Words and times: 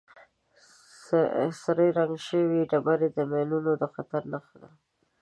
سرې 1.61 1.87
رنګ 1.97 2.13
شوې 2.27 2.61
ډبرې 2.71 3.09
د 3.13 3.17
ماینونو 3.31 3.71
د 3.81 3.83
خطر 3.93 4.21
نښه 4.31 4.55
ده. 4.61 4.69